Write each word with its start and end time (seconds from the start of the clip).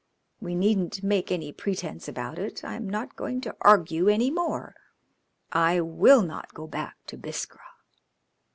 We 0.39 0.55
needn't 0.55 1.03
make 1.03 1.31
any 1.31 1.51
pretence 1.53 2.07
about 2.07 2.39
it, 2.39 2.63
I 2.65 2.73
am 2.73 2.89
not 2.89 3.15
going 3.15 3.39
to 3.41 3.55
argue 3.61 4.07
any 4.09 4.31
more. 4.31 4.73
I 5.51 5.79
will 5.79 6.23
not 6.23 6.55
go 6.55 6.65
back 6.65 6.95
to 7.05 7.19
Biskra." 7.19 7.61